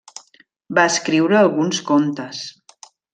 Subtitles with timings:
[0.79, 2.41] Va escriure alguns contes.